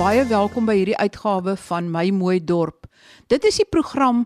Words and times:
baie 0.00 0.22
welkom 0.24 0.64
by 0.64 0.78
hierdie 0.78 0.96
uitgawe 0.96 1.52
van 1.60 1.90
My 1.92 2.06
Mooi 2.16 2.38
Dorp. 2.40 2.86
Dit 3.28 3.44
is 3.44 3.58
die 3.60 3.66
program 3.68 4.22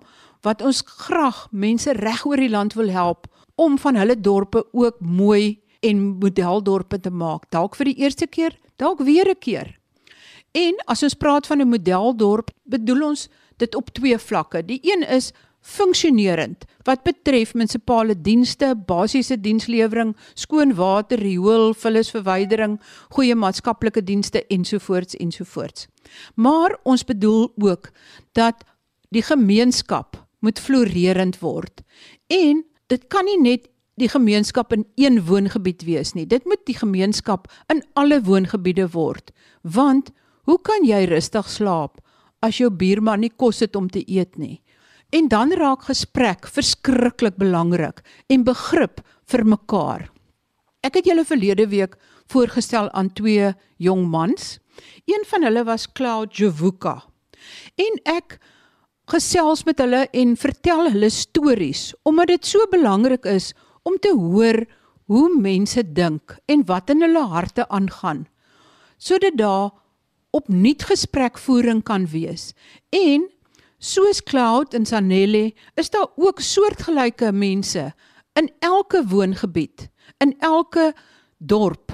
wat 0.46 0.60
ons 0.62 0.84
graag 0.86 1.40
mense 1.50 1.90
reg 1.98 2.20
oor 2.30 2.38
die 2.38 2.52
land 2.52 2.76
wil 2.78 2.92
help 2.94 3.26
om 3.58 3.74
van 3.82 3.98
hulle 3.98 4.14
dorpe 4.14 4.62
ook 4.70 5.00
mooi 5.02 5.58
en 5.82 6.04
modeldorpe 6.22 7.00
te 7.02 7.10
maak. 7.10 7.48
Dalk 7.50 7.74
vir 7.74 7.90
die 7.90 7.96
eerste 8.06 8.30
keer, 8.30 8.54
dalk 8.78 9.02
weer 9.02 9.26
'n 9.26 9.38
keer. 9.40 9.74
En 10.54 10.78
as 10.86 11.02
ons 11.02 11.18
praat 11.18 11.46
van 11.46 11.58
'n 11.58 11.68
modeldorp, 11.68 12.54
bedoel 12.62 13.02
ons 13.08 13.28
dit 13.58 13.74
op 13.74 13.90
twee 13.90 14.18
vlakke. 14.18 14.62
Die 14.62 14.78
een 14.82 15.02
is 15.02 15.32
funksionerend 15.64 16.66
wat 16.84 17.02
betref 17.06 17.54
munisipale 17.56 18.14
dienste, 18.20 18.74
basiese 18.86 19.38
dienslewering, 19.40 20.12
skoon 20.36 20.74
water, 20.76 21.18
riool, 21.18 21.72
vullisverwydering, 21.72 22.76
goeie 23.16 23.34
maatskaplike 23.34 24.04
dienste 24.04 24.44
ensovoorts 24.52 25.16
ensovoorts. 25.16 25.88
Maar 26.36 26.76
ons 26.84 27.04
bedoel 27.04 27.48
ook 27.56 27.88
dat 28.36 28.60
die 29.08 29.24
gemeenskap 29.24 30.20
moet 30.44 30.60
floreerend 30.60 31.40
word. 31.40 31.80
En 32.28 32.64
dit 32.92 33.06
kan 33.08 33.24
nie 33.24 33.40
net 33.40 33.70
die 33.96 34.10
gemeenskap 34.10 34.72
in 34.74 34.84
een 35.00 35.22
woongebied 35.24 35.84
wees 35.86 36.12
nie. 36.12 36.26
Dit 36.26 36.44
moet 36.44 36.60
die 36.66 36.76
gemeenskap 36.76 37.48
in 37.72 37.80
alle 37.94 38.20
woongebiede 38.22 38.90
word. 38.92 39.30
Want 39.62 40.10
hoe 40.44 40.58
kan 40.60 40.84
jy 40.84 41.04
rustig 41.08 41.48
slaap 41.48 42.02
as 42.44 42.58
jou 42.60 42.68
buurman 42.68 43.22
nie 43.24 43.32
kos 43.32 43.62
het 43.64 43.76
om 43.78 43.88
te 43.88 44.02
eet 44.04 44.36
nie? 44.36 44.58
En 45.10 45.28
dan 45.28 45.52
raak 45.52 45.84
gesprek 45.90 46.46
verskriklik 46.46 47.36
belangrik 47.36 48.02
en 48.26 48.44
begrip 48.44 49.00
vir 49.30 49.44
mekaar. 49.44 50.08
Ek 50.84 50.98
het 51.00 51.06
julle 51.08 51.24
verlede 51.24 51.68
week 51.68 51.96
voorgestel 52.32 52.90
aan 52.92 53.12
twee 53.12 53.52
jong 53.76 54.06
mans. 54.08 54.58
Een 55.04 55.24
van 55.26 55.42
hulle 55.42 55.64
was 55.64 55.86
Cloud 55.92 56.36
Jovuka. 56.36 57.02
En 57.76 58.00
ek 58.04 58.38
gesels 59.10 59.64
met 59.68 59.80
hulle 59.82 60.06
en 60.16 60.36
vertel 60.40 60.88
hulle 60.88 61.10
stories 61.12 61.92
omdat 62.08 62.32
dit 62.32 62.46
so 62.48 62.64
belangrik 62.72 63.26
is 63.28 63.52
om 63.84 63.98
te 64.00 64.12
hoor 64.16 64.62
hoe 65.12 65.28
mense 65.36 65.82
dink 65.92 66.38
en 66.48 66.64
wat 66.68 66.92
in 66.94 67.04
hulle 67.04 67.24
harte 67.28 67.66
aangaan 67.68 68.24
sodat 68.96 69.36
daar 69.36 69.74
opnuut 70.34 70.86
gesprekvoering 70.88 71.82
kan 71.84 72.06
wees 72.08 72.52
en 72.96 73.28
Soos 73.78 74.22
Cloud 74.22 74.74
en 74.74 74.86
Sanelle 74.86 75.52
is 75.74 75.90
daar 75.90 76.08
ook 76.16 76.40
soortgelyke 76.40 77.32
mense 77.32 77.92
in 78.34 78.50
elke 78.58 79.04
woongebied, 79.06 79.88
in 80.18 80.34
elke 80.38 80.92
dorp. 81.38 81.92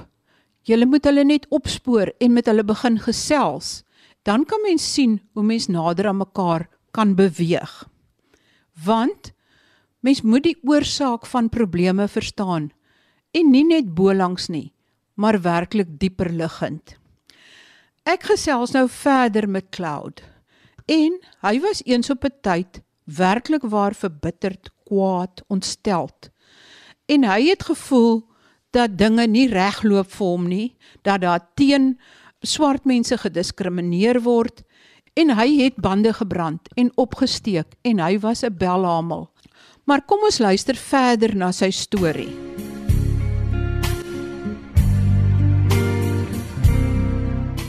Jy 0.69 0.85
moet 0.85 1.05
hulle 1.09 1.25
net 1.25 1.47
opspoor 1.51 2.13
en 2.21 2.35
met 2.37 2.47
hulle 2.47 2.65
begin 2.65 2.99
gesels. 3.01 3.81
Dan 4.23 4.45
kan 4.45 4.61
mens 4.63 4.85
sien 4.95 5.21
hoe 5.33 5.45
mens 5.45 5.69
nader 5.73 6.11
aan 6.11 6.21
mekaar 6.21 6.69
kan 6.93 7.15
beweeg. 7.17 7.89
Want 8.85 9.33
mens 10.01 10.23
moet 10.23 10.45
die 10.45 10.59
oorsaak 10.63 11.27
van 11.27 11.49
probleme 11.49 12.09
verstaan 12.09 12.71
en 13.37 13.51
nie 13.51 13.65
net 13.65 13.95
bolangs 13.95 14.49
nie, 14.49 14.73
maar 15.15 15.41
werklik 15.41 15.99
dieper 16.01 16.31
liggend. 16.33 16.97
Ek 18.05 18.25
gesels 18.27 18.73
nou 18.75 18.87
verder 18.89 19.49
met 19.49 19.69
Cloud. 19.71 20.23
En 20.91 21.21
hy 21.47 21.61
was 21.63 21.85
eens 21.87 22.11
op 22.11 22.25
'n 22.25 22.35
tyd 22.43 22.83
werklik 23.05 23.63
waar 23.63 23.95
verbitterd, 23.95 24.71
kwaad, 24.85 25.43
ontsteld. 25.47 26.31
En 27.07 27.25
hy 27.25 27.47
het 27.47 27.63
gevoel 27.63 28.27
dat 28.71 28.99
dinge 28.99 29.27
nie 29.27 29.49
regloop 29.49 30.11
vir 30.11 30.27
hom 30.27 30.49
nie, 30.49 30.77
dat 31.03 31.21
daar 31.21 31.47
teen 31.55 32.01
swart 32.41 32.85
mense 32.85 33.19
gediskrimineer 33.19 34.23
word 34.23 34.63
en 35.15 35.31
hy 35.31 35.63
het 35.63 35.75
bande 35.75 36.13
gebrand 36.13 36.69
en 36.75 36.93
opgesteek 36.95 37.67
en 37.83 37.99
hy 37.99 38.19
was 38.19 38.43
'n 38.43 38.57
belhamel. 38.57 39.31
Maar 39.85 40.03
kom 40.03 40.23
ons 40.23 40.39
luister 40.39 40.75
verder 40.75 41.37
na 41.37 41.53
sy 41.53 41.71
storie. 41.71 42.35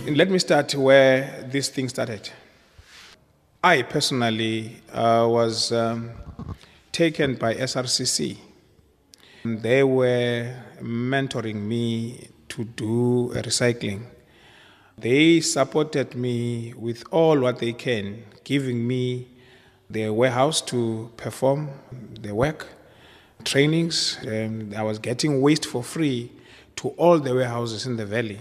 And 0.08 0.18
let 0.18 0.30
me 0.30 0.40
start 0.40 0.74
where 0.74 1.48
this 1.52 1.70
thing 1.70 1.90
started. 1.90 2.41
I 3.64 3.84
personally 3.84 4.82
uh, 4.92 5.28
was 5.30 5.72
um, 5.72 6.10
taken 6.92 7.36
by 7.36 7.54
SRCC. 7.54 8.38
They 9.46 9.84
were 9.84 10.52
mentoring 10.82 11.62
me 11.68 12.30
to 12.50 12.64
do 12.64 13.32
recycling. 13.36 14.06
They 14.98 15.42
supported 15.42 16.16
me 16.16 16.74
with 16.76 17.04
all 17.12 17.40
what 17.40 17.60
they 17.60 17.74
can, 17.74 18.24
giving 18.44 18.88
me 18.88 19.28
the 19.92 20.10
warehouse 20.10 20.60
to 20.62 21.12
perform 21.16 21.70
the 22.20 22.34
work, 22.34 22.68
trainings. 23.44 24.18
And 24.26 24.74
I 24.74 24.82
was 24.82 24.98
getting 24.98 25.40
waste 25.40 25.68
for 25.68 25.84
free 25.84 26.32
to 26.78 26.90
all 26.98 27.20
the 27.20 27.36
warehouses 27.36 27.86
in 27.86 27.98
the 27.98 28.08
valley. 28.08 28.40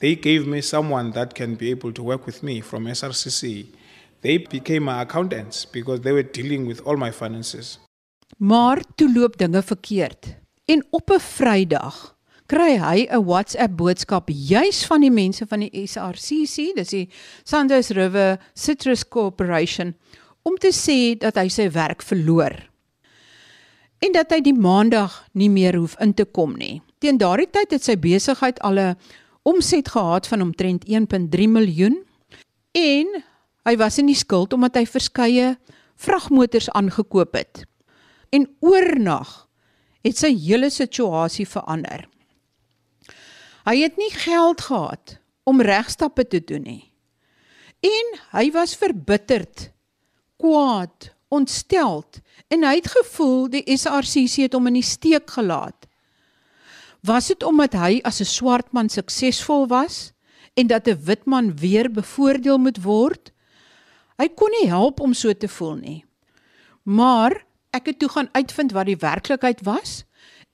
They 0.00 0.16
gave 0.16 0.48
me 0.48 0.62
someone 0.62 1.12
that 1.12 1.36
can 1.36 1.54
be 1.54 1.70
able 1.70 1.92
to 1.92 2.02
work 2.02 2.26
with 2.26 2.42
me 2.42 2.60
from 2.60 2.86
SRCC 2.86 3.68
They 4.26 4.38
became 4.38 4.80
my 4.80 5.02
accountants 5.02 5.64
because 5.70 6.00
they 6.00 6.10
were 6.10 6.26
dealing 6.26 6.66
with 6.66 6.80
all 6.82 6.96
my 6.96 7.12
finances. 7.12 7.78
Maar 8.36 8.82
toe 8.94 9.12
loop 9.12 9.36
dinge 9.38 9.62
verkeerd. 9.62 10.36
En 10.64 10.86
op 10.90 11.10
'n 11.10 11.20
Vrydag 11.20 12.16
kry 12.46 12.78
hy 12.78 13.06
'n 13.10 13.24
WhatsApp 13.24 13.76
boodskap 13.76 14.28
juis 14.28 14.86
van 14.86 15.00
die 15.00 15.10
mense 15.10 15.46
van 15.46 15.60
die 15.60 15.86
SRCC, 15.86 16.74
dis 16.74 16.88
die 16.88 17.08
Sanders 17.44 17.88
River 17.88 18.40
Citrus 18.54 19.08
Corporation, 19.08 19.94
om 20.42 20.56
te 20.56 20.72
sê 20.74 21.18
dat 21.18 21.34
hy 21.36 21.48
sy 21.48 21.70
werk 21.70 22.02
verloor. 22.02 22.70
En 23.98 24.12
dat 24.12 24.30
hy 24.30 24.40
die 24.40 24.58
maandag 24.58 25.24
nie 25.32 25.50
meer 25.50 25.76
hoef 25.76 25.94
in 26.00 26.14
te 26.14 26.24
kom 26.24 26.56
nie. 26.56 26.82
Teen 26.98 27.18
daardie 27.18 27.50
tyd 27.50 27.70
het 27.70 27.82
sy 27.82 27.96
besigheid 27.96 28.58
al 28.60 28.78
'n 28.78 28.96
omset 29.42 29.88
gehad 29.88 30.26
van 30.26 30.42
omtrent 30.42 30.84
1.3 30.88 31.48
miljoen 31.48 32.04
en 32.72 33.06
Hy 33.66 33.74
was 33.80 33.98
in 33.98 34.06
die 34.06 34.18
skuld 34.18 34.54
omdat 34.54 34.78
hy 34.78 34.84
verskeie 34.86 35.56
vragmotors 35.98 36.68
aangekoop 36.70 37.34
het. 37.34 37.64
En 38.30 38.46
oornag 38.62 39.46
het 40.06 40.18
sy 40.20 40.30
hele 40.38 40.70
situasie 40.70 41.46
verander. 41.50 42.06
Hy 43.66 43.80
het 43.82 43.96
nie 43.98 44.12
geld 44.14 44.62
gehad 44.68 45.16
om 45.46 45.62
regstappe 45.62 46.26
te 46.30 46.38
doen 46.38 46.62
nie. 46.62 46.84
En 47.82 48.14
hy 48.38 48.46
was 48.54 48.76
verbitterd, 48.78 49.70
kwaad, 50.38 51.10
ontsteld 51.28 52.20
en 52.54 52.62
hy 52.62 52.76
het 52.78 52.90
gevoel 52.94 53.48
die 53.50 53.64
SRCC 53.74 54.46
het 54.46 54.54
hom 54.54 54.70
in 54.70 54.78
die 54.78 54.86
steek 54.86 55.30
gelaat. 55.34 55.88
Was 57.06 57.30
dit 57.30 57.42
omdat 57.42 57.74
hy 57.74 58.00
as 58.06 58.20
'n 58.20 58.30
swart 58.30 58.72
man 58.72 58.88
suksesvol 58.88 59.66
was 59.66 60.12
en 60.54 60.66
dat 60.66 60.86
'n 60.86 61.02
wit 61.02 61.26
man 61.26 61.56
weer 61.56 61.90
bevoordeel 61.90 62.58
moet 62.58 62.82
word? 62.82 63.32
Hy 64.16 64.28
kon 64.34 64.52
nie 64.60 64.68
help 64.70 65.00
om 65.00 65.14
so 65.14 65.32
te 65.32 65.48
voel 65.48 65.76
nie. 65.76 66.04
Maar 66.82 67.44
ek 67.76 67.90
het 67.92 67.98
toe 68.00 68.08
gaan 68.08 68.28
uitvind 68.32 68.72
wat 68.72 68.88
die 68.88 69.00
werklikheid 69.00 69.60
was 69.66 70.04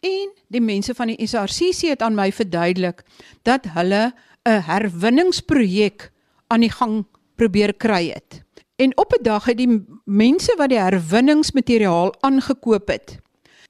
en 0.03 0.33
die 0.51 0.63
mense 0.63 0.95
van 0.99 1.13
die 1.13 1.27
SRCC 1.27 1.93
het 1.93 2.03
aan 2.03 2.17
my 2.19 2.33
verduidelik 2.35 3.05
dat 3.47 3.69
hulle 3.77 4.13
'n 4.49 4.63
herwinningsprojek 4.67 6.11
aan 6.49 6.61
die 6.61 6.73
gang 6.73 7.07
probeer 7.37 7.75
kry 7.75 8.11
het. 8.11 8.43
En 8.77 8.97
op 8.99 9.13
'n 9.15 9.23
dag 9.23 9.45
het 9.45 9.57
die 9.57 9.87
mense 10.05 10.55
wat 10.59 10.69
die 10.69 10.79
herwinningsmateriaal 10.79 12.15
aangekoop 12.21 12.89
het, 12.89 13.19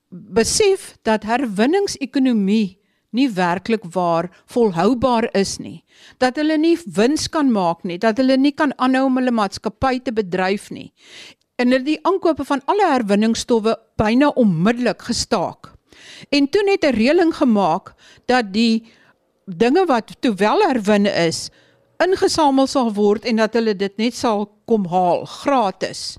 besef 0.08 0.96
dat 1.02 1.22
herwinningsekonomie 1.22 2.81
nie 3.12 3.28
werklik 3.30 3.84
waar 3.94 4.28
volhoubaar 4.50 5.28
is 5.36 5.58
nie. 5.60 5.84
Dat 6.18 6.36
hulle 6.40 6.56
nie 6.58 6.76
wins 6.96 7.28
kan 7.28 7.52
maak 7.52 7.84
nie, 7.84 7.98
dat 8.00 8.18
hulle 8.20 8.36
nie 8.40 8.54
kan 8.56 8.72
aanhou 8.76 9.06
om 9.10 9.20
hulle 9.20 9.34
maatskappy 9.34 10.00
te 10.04 10.14
bedryf 10.16 10.70
nie. 10.72 10.90
En 11.60 11.70
hulle 11.70 11.84
die 11.86 12.00
aankope 12.08 12.46
van 12.48 12.64
alle 12.72 12.88
herwinningsstowwe 12.94 13.76
byna 14.00 14.32
onmiddellik 14.40 15.04
gestaak. 15.08 15.74
En 16.32 16.48
toe 16.48 16.62
net 16.64 16.84
'n 16.84 16.96
reëling 16.96 17.34
gemaak 17.34 17.94
dat 18.26 18.52
die 18.52 18.84
dinge 19.46 19.84
wat 19.86 20.16
toewel 20.20 20.60
herwin 20.68 21.06
is, 21.06 21.50
ingesamel 21.98 22.66
sal 22.66 22.92
word 22.92 23.24
en 23.24 23.36
dat 23.36 23.54
hulle 23.54 23.74
dit 23.76 23.96
net 23.96 24.14
sal 24.14 24.48
kom 24.66 24.86
haal 24.86 25.24
gratis 25.26 26.18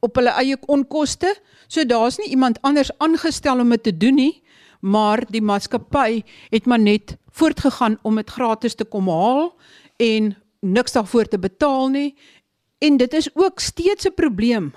op 0.00 0.16
hulle 0.16 0.30
eie 0.30 0.56
onkoste. 0.66 1.34
So 1.68 1.84
daar's 1.84 2.18
nie 2.18 2.28
iemand 2.28 2.58
anders 2.62 2.90
aangestel 2.98 3.60
om 3.60 3.70
dit 3.70 3.82
te 3.82 3.96
doen 3.96 4.14
nie 4.14 4.42
maar 4.80 5.24
die 5.30 5.42
maatskappy 5.42 6.22
het 6.50 6.66
maar 6.66 6.80
net 6.80 7.16
voortgegaan 7.30 7.98
om 8.02 8.16
dit 8.16 8.30
gratis 8.30 8.74
te 8.74 8.84
kom 8.84 9.08
haal 9.08 9.54
en 9.96 10.36
niks 10.60 10.92
daarvoor 10.92 11.28
te 11.28 11.38
betaal 11.38 11.88
nie. 11.88 12.16
En 12.78 12.96
dit 12.96 13.12
is 13.12 13.30
ook 13.34 13.60
steeds 13.60 14.06
'n 14.06 14.14
probleem 14.14 14.74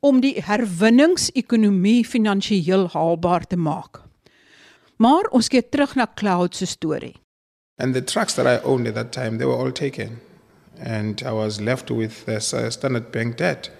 om 0.00 0.20
die 0.20 0.42
herwinningsekonomie 0.42 2.04
finansiëel 2.06 2.88
haalbaar 2.92 3.46
te 3.46 3.56
maak. 3.56 4.02
Maar 4.96 5.24
ons 5.30 5.48
kyk 5.48 5.70
terug 5.70 5.94
na 5.94 6.06
Cloud 6.14 6.56
se 6.56 6.66
storie. 6.66 7.16
And 7.76 7.94
the 7.94 8.04
trucks 8.04 8.34
that 8.34 8.46
I 8.46 8.64
owned 8.64 8.86
at 8.86 8.94
that 8.94 9.12
time, 9.12 9.38
they 9.38 9.46
were 9.46 9.56
all 9.56 9.72
taken. 9.72 10.20
And 10.78 11.22
I 11.22 11.32
was 11.32 11.60
left 11.60 11.90
with 11.90 12.24
uh, 12.28 12.38
Standard 12.70 13.10
Bank 13.10 13.36
debt. 13.36 13.70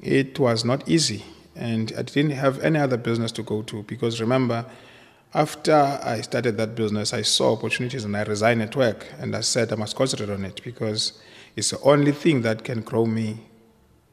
It 0.00 0.38
was 0.38 0.64
not 0.64 0.88
easy. 0.88 1.22
And 1.58 1.92
I 1.98 2.02
didn't 2.02 2.30
have 2.30 2.60
any 2.60 2.78
other 2.78 2.96
business 2.96 3.32
to 3.32 3.42
go 3.42 3.62
to 3.62 3.82
because 3.82 4.20
remember, 4.20 4.64
after 5.34 5.74
I 6.02 6.20
started 6.20 6.56
that 6.56 6.74
business, 6.74 7.12
I 7.12 7.22
saw 7.22 7.52
opportunities 7.52 8.04
and 8.04 8.16
I 8.16 8.22
resigned 8.22 8.62
at 8.62 8.76
work. 8.76 9.06
And 9.18 9.34
I 9.34 9.40
said 9.40 9.72
I 9.72 9.76
must 9.76 9.96
concentrate 9.96 10.30
on 10.30 10.44
it 10.44 10.62
because 10.62 11.20
it's 11.56 11.70
the 11.70 11.80
only 11.80 12.12
thing 12.12 12.42
that 12.42 12.62
can 12.62 12.82
grow 12.82 13.04
me. 13.04 13.40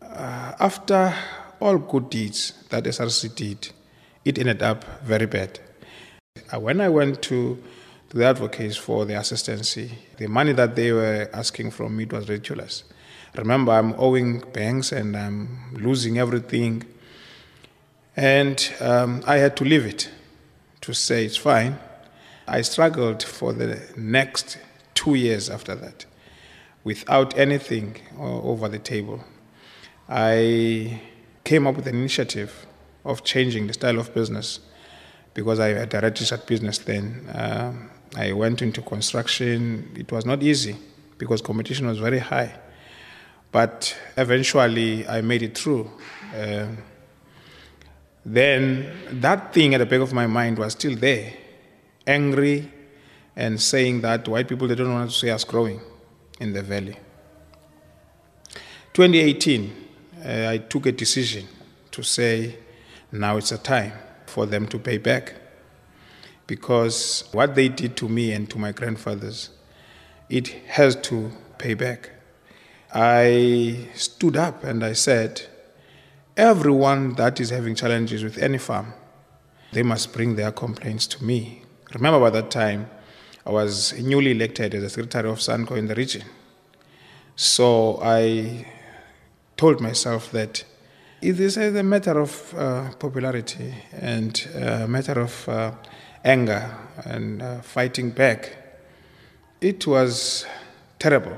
Uh, 0.02 0.54
after 0.60 1.14
all 1.60 1.78
good 1.78 2.10
deeds 2.10 2.54
that 2.70 2.84
SRC 2.84 3.36
did, 3.36 3.70
it 4.26 4.40
ended 4.40 4.64
up 4.64 4.84
very 5.04 5.28
bad. 5.28 5.60
Uh, 6.52 6.60
when 6.60 6.82
I 6.82 6.90
went 6.90 7.22
to, 7.24 7.62
to 8.10 8.18
the 8.18 8.26
advocates 8.26 8.76
for 8.76 9.06
the 9.06 9.14
assistancy, 9.14 9.92
the 10.18 10.28
money 10.28 10.54
that 10.54 10.76
they 10.76 10.92
were 10.92 11.30
asking 11.32 11.72
from 11.72 11.96
me 11.96 12.06
was 12.06 12.28
ridiculous. 12.28 12.84
Remember, 13.36 13.74
I'm 13.74 13.94
owing 13.98 14.40
banks 14.40 14.92
and 14.92 15.16
I'm 15.16 15.74
losing 15.74 16.18
everything. 16.18 16.84
And 18.16 18.74
um, 18.80 19.24
I 19.28 19.38
had 19.38 19.58
to 19.58 19.64
leave 19.64 19.86
it 19.86 20.10
to 20.82 20.94
say 20.94 21.26
it's 21.26 21.38
fine. 21.38 21.78
I 22.48 22.62
struggled 22.62 23.24
for 23.24 23.54
the 23.54 23.82
next 23.98 24.58
two 24.94 25.16
years 25.16 25.50
after 25.50 25.76
that 25.76 26.06
without 26.84 27.38
anything 27.38 27.98
over 28.18 28.70
the 28.70 28.80
table. 28.80 29.24
I 30.08 31.02
came 31.44 31.68
up 31.68 31.76
with 31.76 31.88
an 31.88 31.96
initiative 31.96 32.66
of 33.04 33.24
changing 33.24 33.68
the 33.68 33.74
style 33.74 34.00
of 34.00 34.14
business 34.14 34.60
because 35.34 35.60
I 35.60 35.70
had 35.70 35.94
a 35.94 36.02
registered 36.02 36.46
business 36.46 36.78
then. 36.78 37.28
Uh, 37.28 37.74
I 38.16 38.32
went 38.32 38.62
into 38.62 38.82
construction. 38.82 39.92
It 39.98 40.12
was 40.12 40.26
not 40.26 40.42
easy 40.44 40.78
because 41.18 41.42
competition 41.42 41.88
was 41.88 42.00
very 42.00 42.20
high. 42.20 42.54
But 43.52 43.96
eventually 44.18 45.08
I 45.08 45.22
made 45.22 45.42
it 45.42 45.58
through. 45.58 45.90
Uh, 46.36 46.68
then 48.26 48.92
that 49.22 49.54
thing 49.54 49.76
at 49.76 49.78
the 49.78 49.86
back 49.86 50.00
of 50.00 50.12
my 50.12 50.26
mind 50.26 50.58
was 50.58 50.74
still 50.74 50.96
there, 50.96 51.34
angry 52.08 52.72
and 53.36 53.62
saying 53.62 54.02
that 54.02 54.28
white 54.28 54.48
people 54.48 54.68
they 54.68 54.76
don't 54.76 54.92
want 54.92 55.12
to 55.12 55.16
see 55.16 55.30
us 55.30 55.44
growing 55.44 55.80
in 56.40 56.54
the 56.54 56.62
valley. 56.62 56.98
2018, 58.94 59.76
uh, 60.26 60.48
I 60.50 60.58
took 60.58 60.86
a 60.86 60.92
decision 60.92 61.46
to 61.92 62.02
say 62.02 62.58
now 63.12 63.38
it's 63.38 63.52
a 63.52 63.58
time 63.58 63.94
for 64.26 64.46
them 64.46 64.68
to 64.68 64.80
pay 64.80 64.98
back 64.98 65.36
because 66.48 67.26
what 67.32 67.56
they 67.56 67.70
did 67.70 67.96
to 67.98 68.10
me 68.10 68.32
and 68.32 68.50
to 68.50 68.58
my 68.58 68.72
grandfathers, 68.72 69.50
it 70.30 70.48
has 70.68 70.96
to 70.98 71.32
pay 71.58 71.74
back. 71.74 72.12
I 72.94 73.90
stood 73.96 74.38
up 74.38 74.64
and 74.64 74.84
I 74.84 74.94
said, 74.94 75.42
Everyone 76.38 77.14
that 77.14 77.40
is 77.40 77.50
having 77.50 77.76
challenges 77.76 78.22
with 78.22 78.38
any 78.38 78.58
farm, 78.58 78.94
they 79.72 79.84
must 79.84 80.12
bring 80.12 80.36
their 80.36 80.52
complaints 80.52 81.08
to 81.08 81.24
me. 81.24 81.62
Remember, 81.94 82.20
by 82.20 82.30
that 82.30 82.52
time, 82.52 82.90
I 83.46 83.52
was 83.52 83.98
newly 83.98 84.32
elected 84.32 84.76
as 84.76 84.84
a 84.84 84.90
secretary 84.90 85.30
of 85.30 85.40
SANCO 85.40 85.78
in 85.78 85.88
the 85.88 85.96
region. 85.96 86.24
So 87.38 88.02
I 88.04 88.66
told 89.56 89.80
myself 89.80 90.30
that 90.32 90.66
it 91.22 91.40
is 91.40 91.56
a 91.56 91.82
matter 91.84 92.20
of 92.20 92.54
uh, 92.54 92.92
popularity 93.00 93.74
and 93.94 94.46
a 94.56 94.88
matter 94.90 95.22
of 95.22 95.48
uh, 95.48 95.72
anger 96.26 96.70
and 97.06 97.42
uh, 97.42 97.62
fighting 97.62 98.10
back. 98.10 98.58
It 99.62 99.88
was 99.88 100.46
terrible 101.00 101.38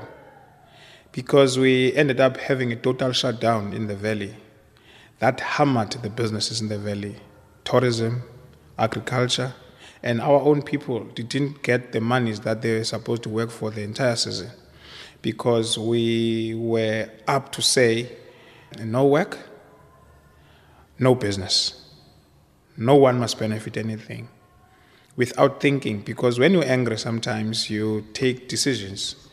because 1.12 1.56
we 1.56 1.94
ended 1.94 2.18
up 2.18 2.36
having 2.36 2.72
a 2.72 2.76
total 2.76 3.12
shutdown 3.12 3.72
in 3.72 3.86
the 3.86 3.94
valley 3.94 4.34
that 5.18 5.40
hammered 5.40 5.92
the 5.92 6.10
businesses 6.10 6.60
in 6.60 6.68
the 6.68 6.78
valley 6.78 7.16
tourism, 7.64 8.22
agriculture, 8.78 9.54
and 10.02 10.20
our 10.20 10.40
own 10.40 10.62
people 10.62 11.04
didn't 11.04 11.62
get 11.62 11.92
the 11.92 12.00
monies 12.00 12.40
that 12.40 12.62
they 12.62 12.78
were 12.78 12.84
supposed 12.84 13.22
to 13.24 13.28
work 13.28 13.50
for 13.50 13.70
the 13.70 13.82
entire 13.82 14.16
season 14.16 14.50
because 15.22 15.76
we 15.76 16.54
were 16.54 17.08
up 17.26 17.50
to 17.52 17.60
say 17.60 18.10
no 18.82 19.06
work, 19.06 19.38
no 20.98 21.14
business. 21.14 21.84
No 22.76 22.94
one 22.94 23.18
must 23.18 23.38
benefit 23.38 23.76
anything 23.76 24.28
without 25.16 25.60
thinking 25.60 26.00
because 26.00 26.38
when 26.38 26.52
you're 26.52 26.64
angry 26.64 26.96
sometimes 26.96 27.68
you 27.68 28.06
take 28.12 28.48
decisions 28.48 29.28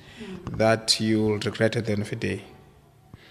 that 0.52 1.00
you'll 1.00 1.38
regret 1.38 1.76
at 1.76 1.86
the 1.86 1.92
end 1.92 2.02
of 2.02 2.10
the 2.10 2.16
day. 2.16 2.44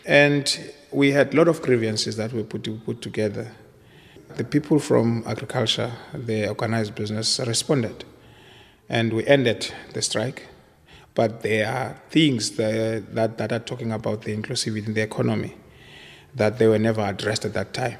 And 0.06 0.72
we 0.94 1.10
had 1.10 1.34
a 1.34 1.36
lot 1.36 1.48
of 1.48 1.60
grievances 1.60 2.16
that 2.16 2.32
we 2.32 2.44
put, 2.44 2.68
put 2.84 3.02
together. 3.02 3.50
The 4.36 4.44
people 4.44 4.78
from 4.78 5.24
agriculture, 5.26 5.92
the 6.14 6.48
organized 6.48 6.94
business, 6.94 7.40
responded. 7.40 8.04
And 8.88 9.12
we 9.12 9.26
ended 9.26 9.72
the 9.92 10.02
strike. 10.02 10.46
But 11.14 11.42
there 11.42 11.68
are 11.68 12.00
things 12.10 12.52
that, 12.52 13.12
that, 13.14 13.38
that 13.38 13.52
are 13.52 13.58
talking 13.58 13.90
about 13.90 14.22
the 14.22 14.36
inclusivity 14.36 14.86
in 14.86 14.94
the 14.94 15.02
economy 15.02 15.56
that 16.34 16.58
they 16.58 16.66
were 16.68 16.78
never 16.78 17.00
addressed 17.00 17.44
at 17.44 17.54
that 17.54 17.74
time. 17.74 17.98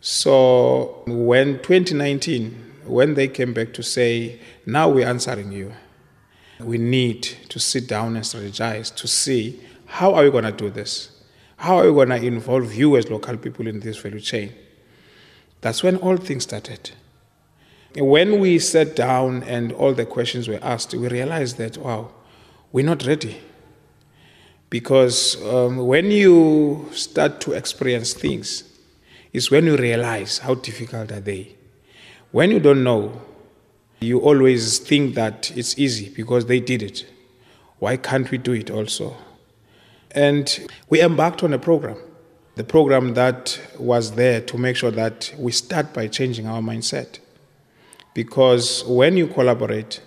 So 0.00 1.02
when 1.06 1.58
2019, 1.58 2.72
when 2.86 3.14
they 3.14 3.28
came 3.28 3.52
back 3.52 3.72
to 3.74 3.82
say, 3.82 4.40
now 4.64 4.88
we're 4.88 5.06
answering 5.06 5.50
you, 5.52 5.72
we 6.60 6.78
need 6.78 7.22
to 7.48 7.58
sit 7.58 7.88
down 7.88 8.14
and 8.16 8.24
strategize 8.24 8.94
to 8.96 9.08
see 9.08 9.60
how 9.86 10.14
are 10.14 10.24
we 10.24 10.30
going 10.30 10.44
to 10.44 10.52
do 10.52 10.70
this? 10.70 11.17
How 11.58 11.78
are 11.78 11.90
we 11.90 11.92
going 11.92 12.20
to 12.20 12.24
involve 12.24 12.72
you 12.72 12.96
as 12.96 13.10
local 13.10 13.36
people 13.36 13.66
in 13.66 13.80
this 13.80 13.96
value 13.96 14.20
chain? 14.20 14.54
That's 15.60 15.82
when 15.82 15.96
all 15.96 16.16
things 16.16 16.44
started. 16.44 16.92
When 17.96 18.38
we 18.38 18.60
sat 18.60 18.94
down 18.94 19.42
and 19.42 19.72
all 19.72 19.92
the 19.92 20.06
questions 20.06 20.46
were 20.46 20.60
asked, 20.62 20.94
we 20.94 21.08
realized 21.08 21.58
that, 21.58 21.76
wow, 21.76 22.12
we're 22.70 22.86
not 22.86 23.04
ready. 23.04 23.40
Because 24.70 25.42
um, 25.44 25.78
when 25.78 26.12
you 26.12 26.88
start 26.92 27.40
to 27.40 27.52
experience 27.54 28.12
things, 28.14 28.62
it's 29.32 29.50
when 29.50 29.66
you 29.66 29.76
realize 29.76 30.38
how 30.38 30.54
difficult 30.54 31.10
are 31.10 31.20
they. 31.20 31.56
When 32.30 32.52
you 32.52 32.60
don't 32.60 32.84
know, 32.84 33.20
you 33.98 34.20
always 34.20 34.78
think 34.78 35.16
that 35.16 35.50
it's 35.56 35.76
easy 35.76 36.08
because 36.10 36.46
they 36.46 36.60
did 36.60 36.84
it. 36.84 37.04
Why 37.80 37.96
can't 37.96 38.30
we 38.30 38.38
do 38.38 38.52
it 38.52 38.70
also? 38.70 39.16
And 40.12 40.68
we 40.88 41.02
embarked 41.02 41.42
on 41.42 41.52
a 41.52 41.58
program, 41.58 41.96
the 42.54 42.64
program 42.64 43.14
that 43.14 43.60
was 43.78 44.12
there 44.12 44.40
to 44.42 44.58
make 44.58 44.76
sure 44.76 44.90
that 44.90 45.34
we 45.38 45.52
start 45.52 45.92
by 45.92 46.08
changing 46.08 46.46
our 46.46 46.60
mindset. 46.60 47.18
Because 48.14 48.84
when 48.84 49.16
you 49.16 49.26
collaborate, 49.26 50.00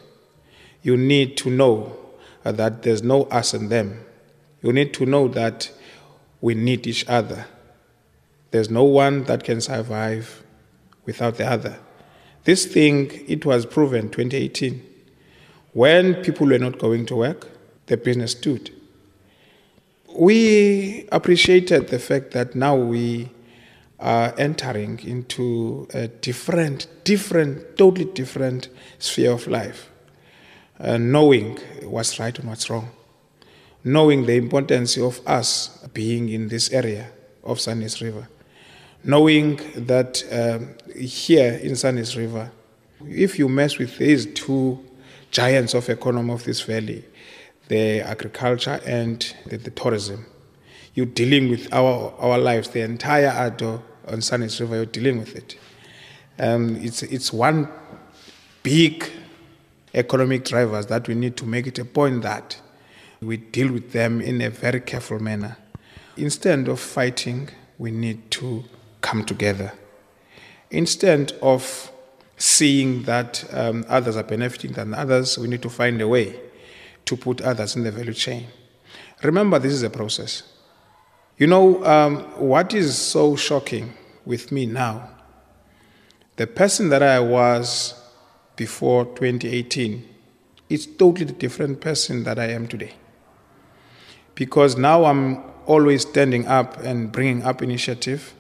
you 0.82 0.98
need 0.98 1.38
to 1.38 1.50
know 1.50 1.98
that 2.44 2.82
there's 2.82 3.04
no 3.04 3.24
us 3.26 3.54
and 3.54 3.70
them. 3.70 4.04
You 4.64 4.74
need 4.74 4.94
to 4.96 5.06
know 5.06 5.28
that 5.30 5.72
we 6.42 6.56
need 6.56 6.88
each 6.88 7.08
other. 7.08 7.46
There's 8.50 8.70
no 8.70 8.84
one 8.84 9.24
that 9.26 9.44
can 9.44 9.62
survive 9.62 10.44
without 11.06 11.38
the 11.38 11.50
other. 11.50 11.78
This 12.44 12.66
thing, 12.66 13.12
it 13.28 13.46
was 13.46 13.68
proven 13.68 14.10
2018. 14.10 14.84
When 15.74 16.16
people 16.16 16.48
were 16.48 16.58
not 16.58 16.80
going 16.80 17.06
to 17.06 17.16
work, 17.16 17.48
the 17.86 17.98
business 17.98 18.32
stood 18.32 18.72
we 20.16 21.08
appreciated 21.12 21.88
the 21.88 22.00
fact 22.00 22.32
that 22.32 22.56
now 22.56 22.76
we 22.76 23.30
are 24.00 24.34
entering 24.38 25.00
into 25.00 25.88
a 25.94 26.08
different, 26.08 26.88
different, 27.04 27.78
totally 27.78 28.06
different 28.06 28.70
sphere 28.98 29.32
of 29.32 29.48
life, 29.48 29.90
uh, 30.80 30.98
knowing 30.98 31.58
what's 31.84 32.20
right 32.20 32.38
and 32.40 32.50
what's 32.50 32.70
wrong, 32.70 32.90
knowing 33.84 34.26
the 34.26 34.36
importance 34.36 34.98
of 34.98 35.22
us 35.28 35.78
being 35.94 36.30
in 36.30 36.48
this 36.48 36.72
area 36.72 37.12
of 37.44 37.60
Sundays 37.60 38.02
River, 38.02 38.28
knowing 39.04 39.60
that 39.76 40.24
um, 40.32 40.76
here 40.96 41.54
in 41.62 41.76
Sundays 41.76 42.18
River, 42.18 42.52
if 43.08 43.38
you 43.38 43.48
mess 43.48 43.78
with 43.78 43.98
these 43.98 44.26
two 44.34 44.84
giants 45.30 45.74
of 45.74 45.90
economy 45.90 46.34
of 46.34 46.44
this 46.44 46.62
valley, 46.62 47.04
the 47.72 48.02
agriculture 48.02 48.82
and 48.86 49.34
the, 49.46 49.56
the 49.56 49.72
tourism. 49.72 50.26
You're 50.94 51.06
dealing 51.06 51.50
with 51.50 51.74
our, 51.74 52.14
our 52.20 52.38
lives, 52.38 52.68
the 52.68 52.82
entire 52.82 53.30
Addo 53.30 53.82
on 54.10 54.22
Sundays 54.22 54.60
River, 54.60 54.76
you're 54.76 54.86
dealing 54.86 55.20
with 55.20 55.38
it. 55.38 55.58
Um, 56.38 56.76
it's, 56.76 57.02
it's 57.02 57.32
one 57.32 57.70
big 58.62 59.10
economic 59.94 60.44
drivers 60.44 60.88
that 60.88 61.08
we 61.08 61.16
need 61.16 61.38
to 61.38 61.46
make 61.46 61.66
it 61.66 61.80
a 61.80 61.86
point 61.86 62.24
that 62.24 62.60
we 63.22 63.38
deal 63.38 63.72
with 63.72 63.94
them 63.94 64.20
in 64.20 64.42
a 64.42 64.50
very 64.50 64.82
careful 64.82 65.20
manner. 65.20 65.56
Instead 66.18 66.68
of 66.68 66.78
fighting, 66.78 67.48
we 67.78 67.92
need 67.92 68.30
to 68.32 68.66
come 69.00 69.24
together. 69.24 69.72
Instead 70.72 71.32
of 71.42 71.90
seeing 72.36 73.04
that 73.04 73.46
um, 73.54 73.86
others 73.88 74.18
are 74.18 74.24
benefiting 74.24 74.74
than 74.74 74.94
others, 74.94 75.38
we 75.38 75.48
need 75.48 75.62
to 75.62 75.70
find 75.70 76.02
a 76.02 76.08
way 76.10 76.51
to 77.06 77.18
put 77.18 77.42
others 77.42 77.76
in 77.76 77.84
the 77.84 77.92
value 77.92 78.14
chain. 78.14 78.48
Remember, 79.24 79.60
this 79.60 79.74
is 79.74 79.84
a 79.84 79.90
process. 79.90 80.44
You 81.38 81.48
know, 81.48 81.84
um, 81.86 82.24
what 82.38 82.74
is 82.74 82.98
so 82.98 83.36
shocking 83.36 83.94
with 84.26 84.52
me 84.52 84.66
now? 84.66 85.10
The 86.36 86.48
person 86.48 86.90
that 86.90 87.04
I 87.04 87.20
was 87.20 87.94
before 88.56 89.06
2018 89.06 90.08
is 90.70 90.86
totally 90.86 91.34
different 91.34 91.82
person 91.82 92.24
that 92.24 92.40
I 92.40 92.48
am 92.48 92.68
today. 92.68 92.94
Because 94.36 94.78
now 94.78 95.06
I'm 95.06 95.44
always 95.66 96.02
standing 96.02 96.48
up 96.48 96.78
and 96.80 97.12
bringing 97.12 97.44
up 97.44 97.62
initiative 97.62 98.34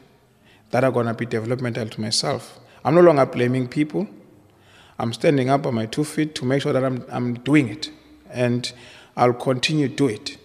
that 0.72 0.84
are 0.84 0.91
going 0.91 1.08
to 1.08 1.13
be 1.13 1.25
developmental 1.25 1.88
to 1.88 2.01
myself. 2.01 2.60
I'm 2.84 2.96
no 2.96 3.01
longer 3.01 3.25
blaming 3.25 3.68
people. 3.68 4.08
I'm 4.98 5.13
standing 5.13 5.50
up 5.50 5.65
on 5.65 5.75
my 5.75 5.86
two 5.86 6.03
feet 6.03 6.36
to 6.36 6.46
make 6.46 6.62
sure 6.62 6.74
that 6.74 6.84
I'm, 6.84 7.03
I'm 7.10 7.34
doing 7.36 7.68
it. 7.68 7.89
And 8.31 8.71
I'll 9.15 9.33
continue 9.33 9.88
to 9.88 9.95
do 9.95 10.07
it. 10.07 10.38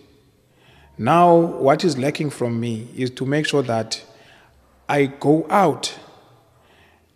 Now, 0.99 1.35
what 1.37 1.85
is 1.85 1.99
lacking 1.99 2.31
from 2.31 2.59
me 2.59 2.89
is 2.97 3.11
to 3.11 3.27
make 3.27 3.47
sure 3.47 3.63
that 3.63 4.03
I 4.89 5.07
go 5.07 5.47
out 5.51 5.99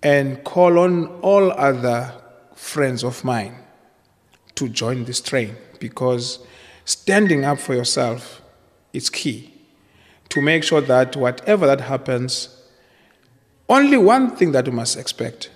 and 0.02 0.42
call 0.44 0.78
on 0.78 1.06
all 1.22 1.52
other 1.52 2.12
friends 2.54 3.02
of 3.02 3.24
mine 3.24 3.54
to 4.54 4.68
join 4.68 5.04
this 5.04 5.20
train 5.20 5.56
because 5.78 6.40
standing 6.84 7.44
up 7.44 7.58
for 7.58 7.74
yourself 7.74 8.42
is 8.92 9.08
key 9.08 9.54
to 10.28 10.40
make 10.40 10.62
sure 10.64 10.80
that 10.80 11.16
whatever 11.16 11.66
that 11.66 11.80
happens, 11.80 12.56
only 13.68 13.96
one 13.96 14.36
thing 14.36 14.52
that 14.52 14.66
you 14.66 14.72
must 14.72 14.96
expect 14.96 15.50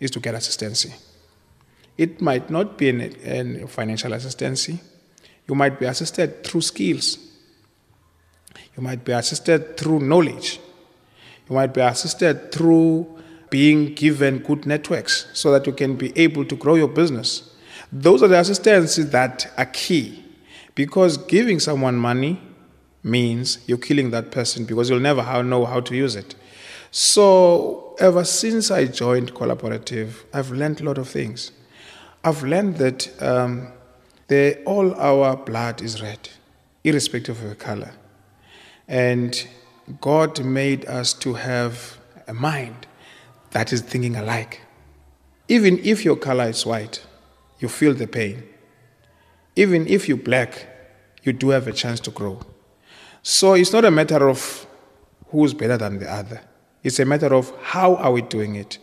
is 0.00 0.10
to 0.12 0.20
get 0.20 0.34
assistance. 0.34 0.86
It 1.98 2.20
might 2.20 2.48
not 2.48 2.78
be 2.78 2.90
a 2.90 3.66
financial 3.66 4.12
assistance. 4.12 4.68
You 4.68 5.54
might 5.54 5.80
be 5.80 5.86
assisted 5.86 6.44
through 6.44 6.60
skills. 6.60 7.18
You 8.76 8.82
might 8.84 9.04
be 9.04 9.10
assisted 9.12 9.76
through 9.76 10.00
knowledge. 10.00 10.60
You 11.48 11.56
might 11.56 11.74
be 11.74 11.80
assisted 11.80 12.52
through 12.52 13.18
being 13.50 13.94
given 13.94 14.38
good 14.38 14.64
networks 14.66 15.26
so 15.32 15.50
that 15.50 15.66
you 15.66 15.72
can 15.72 15.96
be 15.96 16.16
able 16.16 16.44
to 16.44 16.54
grow 16.54 16.76
your 16.76 16.88
business. 16.88 17.56
Those 17.90 18.22
are 18.22 18.28
the 18.28 18.38
assistances 18.38 19.10
that 19.10 19.52
are 19.56 19.66
key 19.66 20.24
because 20.76 21.16
giving 21.16 21.58
someone 21.58 21.96
money 21.96 22.40
means 23.02 23.58
you're 23.66 23.78
killing 23.78 24.10
that 24.10 24.30
person 24.30 24.64
because 24.64 24.88
you'll 24.88 25.00
never 25.00 25.42
know 25.42 25.64
how 25.64 25.80
to 25.80 25.96
use 25.96 26.14
it. 26.14 26.36
So, 26.90 27.96
ever 27.98 28.24
since 28.24 28.70
I 28.70 28.86
joined 28.86 29.34
Collaborative, 29.34 30.24
I've 30.32 30.50
learned 30.50 30.80
a 30.80 30.84
lot 30.84 30.98
of 30.98 31.08
things. 31.08 31.52
I've 32.24 32.42
learned 32.42 32.76
that 32.76 33.22
um, 33.22 33.72
all 34.66 34.94
our 34.94 35.36
blood 35.36 35.80
is 35.82 36.02
red, 36.02 36.28
irrespective 36.84 37.42
of 37.42 37.48
the 37.48 37.54
color. 37.54 37.92
And 38.86 39.46
God 40.00 40.44
made 40.44 40.84
us 40.86 41.12
to 41.14 41.34
have 41.34 41.98
a 42.26 42.34
mind 42.34 42.86
that 43.50 43.72
is 43.72 43.80
thinking 43.80 44.16
alike. 44.16 44.62
Even 45.48 45.78
if 45.78 46.04
your 46.04 46.16
color 46.16 46.48
is 46.48 46.66
white, 46.66 47.04
you 47.58 47.68
feel 47.68 47.94
the 47.94 48.06
pain. 48.06 48.42
Even 49.56 49.86
if 49.86 50.08
you're 50.08 50.18
black, 50.18 50.66
you 51.22 51.32
do 51.32 51.50
have 51.50 51.66
a 51.66 51.72
chance 51.72 52.00
to 52.00 52.10
grow. 52.10 52.40
So 53.22 53.54
it's 53.54 53.72
not 53.72 53.84
a 53.84 53.90
matter 53.90 54.28
of 54.28 54.66
who's 55.30 55.54
better 55.54 55.76
than 55.76 55.98
the 55.98 56.10
other. 56.10 56.40
It's 56.82 56.98
a 57.00 57.04
matter 57.04 57.34
of 57.34 57.52
how 57.62 57.96
are 57.96 58.12
we 58.12 58.22
doing 58.22 58.56
it. 58.56 58.78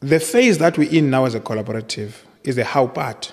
The 0.00 0.20
phase 0.20 0.58
that 0.58 0.78
we're 0.78 0.90
in 0.90 1.10
now 1.10 1.24
as 1.24 1.34
a 1.34 1.40
collaborative 1.40 2.12
is 2.44 2.54
the 2.54 2.64
how 2.64 2.86
part. 2.86 3.32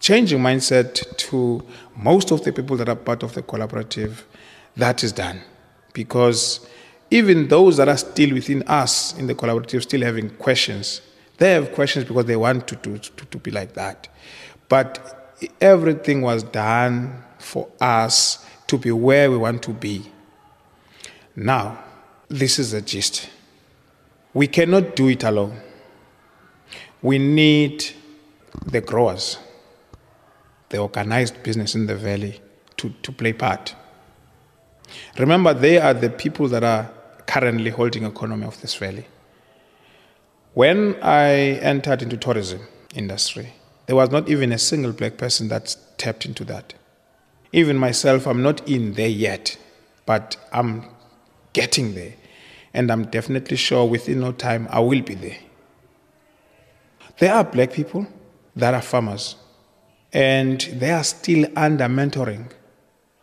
Changing 0.00 0.40
mindset 0.40 1.16
to 1.16 1.64
most 1.94 2.32
of 2.32 2.42
the 2.42 2.52
people 2.52 2.76
that 2.78 2.88
are 2.88 2.96
part 2.96 3.22
of 3.22 3.34
the 3.34 3.42
collaborative, 3.42 4.22
that 4.76 5.04
is 5.04 5.12
done. 5.12 5.40
Because 5.92 6.68
even 7.12 7.46
those 7.46 7.76
that 7.76 7.88
are 7.88 7.96
still 7.96 8.34
within 8.34 8.64
us 8.64 9.16
in 9.16 9.28
the 9.28 9.34
collaborative 9.34 9.82
still 9.82 10.02
having 10.02 10.30
questions, 10.30 11.02
they 11.38 11.52
have 11.52 11.72
questions 11.72 12.04
because 12.04 12.24
they 12.24 12.36
want 12.36 12.66
to, 12.66 12.76
to, 12.76 12.98
to, 12.98 13.24
to 13.24 13.38
be 13.38 13.52
like 13.52 13.74
that. 13.74 14.08
But 14.68 15.36
everything 15.60 16.20
was 16.20 16.42
done 16.42 17.22
for 17.38 17.68
us 17.80 18.44
to 18.66 18.76
be 18.76 18.90
where 18.90 19.30
we 19.30 19.36
want 19.36 19.62
to 19.62 19.70
be. 19.70 20.10
Now, 21.36 21.78
this 22.26 22.58
is 22.58 22.72
the 22.72 22.82
gist. 22.82 23.28
We 24.34 24.48
cannot 24.48 24.96
do 24.96 25.08
it 25.08 25.22
alone. 25.22 25.60
We 27.06 27.18
need 27.18 27.84
the 28.64 28.80
growers, 28.80 29.38
the 30.70 30.78
organized 30.78 31.40
business 31.44 31.76
in 31.76 31.86
the 31.86 31.94
valley 31.94 32.40
to, 32.78 32.92
to 33.04 33.12
play 33.12 33.32
part. 33.32 33.76
Remember, 35.16 35.54
they 35.54 35.78
are 35.78 35.94
the 35.94 36.10
people 36.10 36.48
that 36.48 36.64
are 36.64 36.90
currently 37.28 37.70
holding 37.70 38.02
economy 38.02 38.44
of 38.44 38.60
this 38.60 38.74
valley. 38.74 39.06
When 40.54 40.96
I 41.00 41.60
entered 41.62 42.02
into 42.02 42.16
tourism 42.16 42.66
industry, 42.96 43.52
there 43.86 43.94
was 43.94 44.10
not 44.10 44.28
even 44.28 44.50
a 44.50 44.58
single 44.58 44.92
black 44.92 45.16
person 45.16 45.46
that 45.46 45.76
tapped 45.98 46.26
into 46.26 46.42
that. 46.46 46.74
Even 47.52 47.76
myself, 47.76 48.26
I'm 48.26 48.42
not 48.42 48.68
in 48.68 48.94
there 48.94 49.06
yet, 49.06 49.56
but 50.06 50.36
I'm 50.52 50.86
getting 51.52 51.94
there. 51.94 52.14
And 52.74 52.90
I'm 52.90 53.04
definitely 53.04 53.58
sure 53.58 53.86
within 53.86 54.18
no 54.18 54.32
time 54.32 54.66
I 54.72 54.80
will 54.80 55.02
be 55.02 55.14
there. 55.14 55.38
There 57.18 57.32
are 57.32 57.44
black 57.44 57.72
people 57.72 58.06
that 58.54 58.74
are 58.74 58.82
farmers, 58.82 59.36
and 60.12 60.60
they 60.60 60.90
are 60.90 61.04
still 61.04 61.46
under 61.56 61.86
mentoring 61.86 62.50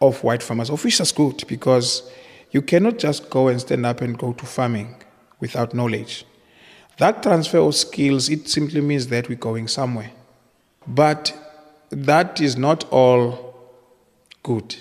of 0.02 0.24
white 0.24 0.42
farmers, 0.42 0.72
of 0.72 0.84
which 0.84 1.00
is 1.00 1.12
good 1.12 1.44
because 1.48 2.10
you 2.50 2.62
cannot 2.62 2.98
just 2.98 3.30
go 3.30 3.50
and 3.50 3.62
stand 3.62 3.86
up 3.86 4.02
and 4.02 4.18
go 4.18 4.34
to 4.34 4.46
farming 4.46 4.96
without 5.40 5.76
knowledge. 5.76 6.26
That 6.98 7.22
transfer 7.22 7.60
of 7.60 7.76
skills, 7.76 8.30
it 8.30 8.50
simply 8.50 8.82
means 8.82 9.08
that 9.08 9.30
we're 9.30 9.36
going 9.36 9.68
somewhere. 9.68 10.12
But 10.88 11.36
that 11.90 12.42
is 12.42 12.58
not 12.58 12.86
all 12.92 13.56
good. 14.42 14.76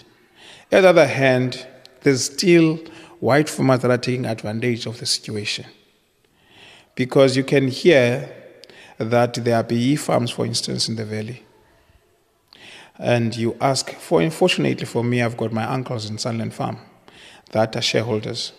On 0.73 0.83
the 0.83 0.88
other 0.88 1.07
hand, 1.07 1.66
there's 2.00 2.25
still 2.25 2.78
white 3.21 3.49
farmers 3.49 3.81
that 3.81 3.90
are 3.90 3.99
taking 3.99 4.25
advantage 4.25 4.87
of 4.87 4.99
the 4.99 5.07
situation. 5.07 5.66
Because 6.95 7.37
you 7.37 7.45
can 7.45 7.69
hear 7.69 8.41
that 9.04 9.35
there 9.35 9.56
are 9.56 9.62
BE 9.62 9.97
farms, 9.97 10.30
for 10.30 10.47
instance, 10.47 10.88
in 10.88 10.97
the 10.97 11.04
valley. 11.04 11.44
And 12.99 13.35
you 13.37 13.56
ask, 13.61 13.90
for 13.92 14.21
unfortunately 14.21 14.87
for 14.87 15.02
me, 15.02 15.23
I've 15.23 15.37
got 15.37 15.52
my 15.52 15.64
uncles 15.64 16.09
in 16.09 16.18
Sunland 16.18 16.54
Farm 16.54 16.78
that 17.50 17.75
are 17.76 17.82
shareholders. 17.82 18.52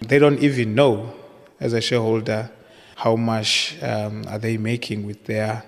They 0.00 0.18
don't 0.18 0.38
even 0.38 0.74
know, 0.74 1.14
as 1.58 1.72
a 1.72 1.80
shareholder, 1.80 2.50
how 2.96 3.16
much 3.16 3.76
um, 3.82 4.24
are 4.28 4.38
they 4.38 4.56
making 4.56 5.06
with 5.06 5.24
their 5.24 5.64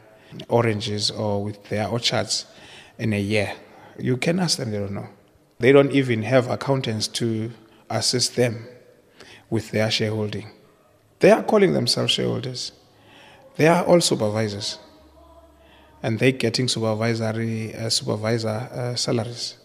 oranges 0.49 1.11
or 1.11 1.43
with 1.43 1.63
their 1.69 1.89
orchards 1.89 2.47
in 2.99 3.13
a 3.13 3.21
year. 3.21 3.55
You 3.99 4.17
can 4.17 4.39
ask 4.39 4.59
them, 4.59 4.71
they 4.71 4.79
don't 4.79 4.93
know. 4.93 5.09
They 5.59 5.73
don't 5.73 5.93
even 5.93 6.23
have 6.23 6.49
accountants 6.49 7.09
to 7.09 7.51
assist 7.89 8.37
them 8.37 8.67
with 9.49 9.71
their 9.73 9.91
shareholding. 9.91 10.51
They 11.19 11.31
are 11.31 11.43
calling 11.43 11.73
themselves 11.73 12.13
shareholders. 12.13 12.73
They 13.57 13.67
are 13.67 13.85
all 13.85 14.01
supervisors, 14.01 14.79
and 16.03 16.19
they're 16.19 16.33
getting 16.33 16.69
supervisory 16.69 17.75
uh, 17.75 17.91
supervisor 17.91 18.49
uh, 18.49 18.95
salaries. 18.95 19.57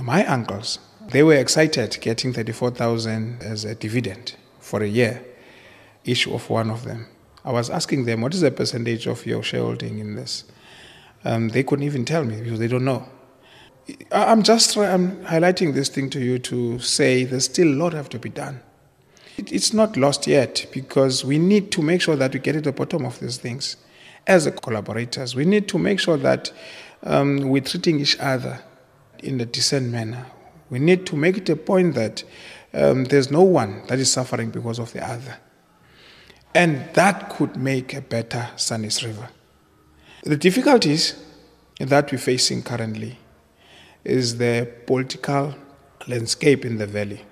My 0.00 0.24
uncles, 0.26 0.78
they 1.10 1.22
were 1.22 1.34
excited 1.34 1.98
getting 2.00 2.32
34,000 2.32 3.42
as 3.42 3.64
a 3.64 3.74
dividend 3.74 4.34
for 4.60 4.82
a 4.82 4.88
year, 4.88 5.24
each 6.04 6.26
of 6.26 6.50
one 6.50 6.70
of 6.70 6.84
them. 6.84 7.06
I 7.44 7.52
was 7.52 7.70
asking 7.70 8.04
them, 8.04 8.20
what 8.20 8.34
is 8.34 8.42
the 8.42 8.50
percentage 8.50 9.06
of 9.06 9.24
your 9.24 9.42
shareholding 9.42 10.00
in 10.00 10.16
this? 10.16 10.44
Um, 11.24 11.48
they 11.48 11.62
couldn't 11.62 11.84
even 11.84 12.04
tell 12.04 12.24
me 12.24 12.40
because 12.42 12.58
they 12.58 12.68
don't 12.68 12.84
know. 12.84 13.08
I'm 14.12 14.42
just 14.42 14.76
I'm 14.76 15.24
highlighting 15.24 15.72
this 15.72 15.88
thing 15.88 16.10
to 16.10 16.20
you 16.20 16.38
to 16.40 16.78
say 16.78 17.24
there's 17.24 17.46
still 17.46 17.68
a 17.68 17.78
lot 17.82 17.94
have 17.94 18.10
to 18.10 18.18
be 18.18 18.28
done. 18.28 18.60
It's 19.38 19.72
not 19.72 19.96
lost 19.96 20.26
yet 20.26 20.66
because 20.72 21.24
we 21.24 21.38
need 21.38 21.70
to 21.72 21.82
make 21.82 22.00
sure 22.02 22.16
that 22.16 22.32
we 22.32 22.40
get 22.40 22.54
to 22.54 22.60
the 22.60 22.72
bottom 22.72 23.04
of 23.04 23.20
these 23.20 23.36
things. 23.36 23.76
As 24.26 24.50
collaborators, 24.62 25.36
we 25.36 25.44
need 25.44 25.68
to 25.68 25.78
make 25.78 26.00
sure 26.00 26.16
that 26.16 26.52
um, 27.04 27.48
we're 27.48 27.62
treating 27.62 28.00
each 28.00 28.18
other 28.18 28.60
in 29.20 29.40
a 29.40 29.46
decent 29.46 29.90
manner. 29.92 30.26
We 30.70 30.80
need 30.80 31.06
to 31.06 31.16
make 31.16 31.38
it 31.38 31.48
a 31.48 31.56
point 31.56 31.94
that 31.94 32.24
um, 32.74 33.04
there's 33.04 33.30
no 33.30 33.42
one 33.42 33.86
that 33.86 34.00
is 34.00 34.12
suffering 34.12 34.50
because 34.50 34.80
of 34.80 34.92
the 34.92 35.08
other. 35.08 35.38
And 36.52 36.92
that 36.94 37.30
could 37.30 37.56
make 37.56 37.94
a 37.94 38.00
better 38.00 38.50
Sundays 38.56 39.04
River. 39.04 39.28
The 40.24 40.36
difficulties 40.36 41.14
that 41.78 42.10
we're 42.10 42.18
facing 42.18 42.64
currently 42.64 43.18
is 44.04 44.38
the 44.38 44.68
political 44.86 45.54
landscape 46.08 46.64
in 46.64 46.78
the 46.78 46.86
valley. 46.86 47.24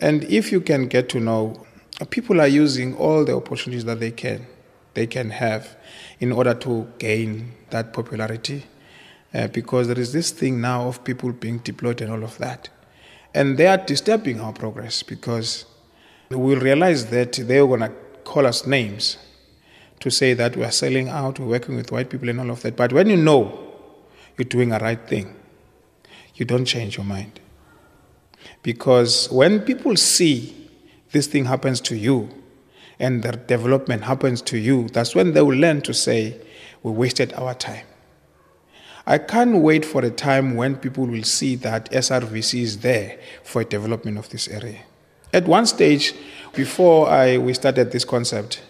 And 0.00 0.24
if 0.24 0.50
you 0.50 0.60
can 0.60 0.86
get 0.86 1.08
to 1.10 1.20
know 1.20 1.66
people 2.08 2.40
are 2.40 2.48
using 2.48 2.96
all 2.96 3.24
the 3.24 3.36
opportunities 3.36 3.84
that 3.84 4.00
they 4.00 4.10
can 4.10 4.46
they 4.94 5.06
can 5.06 5.30
have 5.30 5.76
in 6.18 6.32
order 6.32 6.52
to 6.52 6.88
gain 6.98 7.52
that 7.70 7.92
popularity 7.92 8.64
uh, 9.32 9.46
because 9.48 9.86
there 9.86 9.98
is 9.98 10.12
this 10.12 10.32
thing 10.32 10.60
now 10.60 10.88
of 10.88 11.04
people 11.04 11.32
being 11.32 11.58
deployed 11.58 12.00
and 12.00 12.10
all 12.10 12.24
of 12.24 12.36
that. 12.38 12.68
And 13.32 13.56
they 13.56 13.68
are 13.68 13.76
disturbing 13.76 14.40
our 14.40 14.52
progress 14.52 15.04
because 15.04 15.64
we'll 16.28 16.58
realize 16.58 17.06
that 17.06 17.34
they're 17.34 17.66
going 17.66 17.80
to 17.80 17.92
call 18.24 18.46
us 18.46 18.66
names 18.66 19.18
to 20.00 20.10
say 20.10 20.34
that 20.34 20.56
we're 20.56 20.70
selling 20.70 21.08
out 21.08 21.38
we're 21.38 21.46
working 21.46 21.76
with 21.76 21.92
white 21.92 22.10
people 22.10 22.28
and 22.28 22.40
all 22.40 22.50
of 22.50 22.62
that. 22.62 22.76
But 22.76 22.92
when 22.92 23.08
you 23.08 23.16
know 23.16 23.72
you're 24.36 24.44
doing 24.46 24.72
a 24.72 24.78
right 24.78 25.06
thing 25.06 25.36
you 26.34 26.44
don't 26.46 26.64
change 26.64 26.96
your 26.96 27.04
mind 27.04 27.39
because 28.62 29.30
when 29.30 29.60
people 29.60 29.96
see 29.96 30.68
this 31.12 31.26
thing 31.26 31.44
happens 31.44 31.80
to 31.82 31.96
you 31.96 32.28
and 32.98 33.22
the 33.22 33.32
development 33.32 34.04
happens 34.04 34.42
to 34.42 34.58
you, 34.58 34.88
that's 34.88 35.14
when 35.14 35.32
they 35.32 35.42
will 35.42 35.56
learn 35.56 35.80
to 35.82 35.94
say, 35.94 36.40
We 36.82 36.92
wasted 36.92 37.32
our 37.34 37.54
time. 37.54 37.86
I 39.06 39.18
can't 39.18 39.56
wait 39.56 39.84
for 39.84 40.04
a 40.04 40.10
time 40.10 40.54
when 40.54 40.76
people 40.76 41.06
will 41.06 41.24
see 41.24 41.56
that 41.56 41.90
SRVC 41.90 42.60
is 42.60 42.78
there 42.78 43.18
for 43.42 43.64
development 43.64 44.18
of 44.18 44.28
this 44.28 44.46
area. 44.46 44.80
At 45.32 45.46
one 45.46 45.66
stage, 45.66 46.14
before 46.54 47.08
I, 47.08 47.38
we 47.38 47.54
started 47.54 47.92
this 47.92 48.04
concept, 48.04 48.62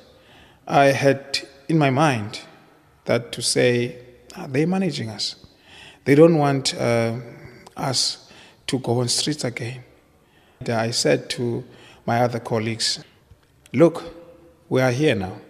I 0.67 0.87
had 0.87 1.41
in 1.69 1.79
my 1.79 1.91
mind 1.91 2.41
that 3.07 3.33
to 3.33 3.43
say, 3.43 3.99
ah, 4.37 4.47
they're 4.49 4.67
managing 4.67 5.09
us. 5.09 5.37
They 6.05 6.15
don't 6.15 6.39
want 6.39 6.75
uh, 6.75 7.17
us 7.77 8.30
to 8.71 8.79
go 8.79 9.01
on 9.01 9.09
streets 9.09 9.45
again. 9.45 9.83
I 10.69 10.93
said 10.93 11.29
to 11.31 11.65
my 12.07 12.21
other 12.21 12.39
colleagues, 12.39 13.03
look, 13.73 14.05
we 14.69 14.81
are 14.81 14.93
here 14.93 15.15
now. 15.15 15.41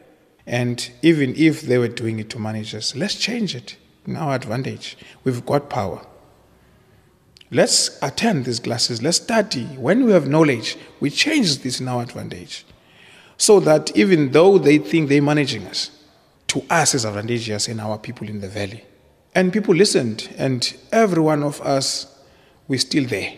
And 0.47 0.91
even 1.03 1.35
if 1.37 1.63
they 1.63 1.77
were 1.79 1.89
doing 1.89 2.19
it 2.19 2.31
to 2.31 2.39
manage 2.39 2.75
us, 2.75 2.97
let's 2.97 3.15
change 3.15 3.55
it 3.55 3.77
in 4.07 4.17
our 4.17 4.35
advantage. 4.35 4.97
We've 5.23 5.45
got 5.45 5.69
power. 5.69 6.07
Let's 7.51 7.99
attend 8.03 8.47
these 8.47 8.59
classes. 8.59 9.03
Let's 9.03 9.19
study. 9.19 9.65
When 9.65 10.05
we 10.07 10.13
have 10.13 10.27
knowledge, 10.27 10.77
we 11.01 11.11
change 11.11 11.59
this 11.59 11.81
in 11.81 11.89
our 11.89 12.03
advantage. 12.03 12.65
So 13.37 13.61
that 13.61 13.95
even 13.97 14.33
though 14.33 14.57
they 14.59 14.79
think 14.79 15.09
they're 15.09 15.21
managing 15.21 15.67
us, 15.67 15.91
to 16.49 16.65
us 16.71 16.95
is 16.95 17.05
advantageous 17.05 17.69
in 17.69 17.81
our 17.81 17.99
people 17.99 18.29
in 18.29 18.41
the 18.41 18.49
valley. 18.49 18.85
And 19.35 19.53
people 19.53 19.75
listened, 19.75 20.29
and 20.39 20.75
every 20.91 21.23
one 21.23 21.43
of 21.43 21.61
us, 21.61 22.07
we're 22.71 22.79
still 22.79 23.05
there. 23.05 23.33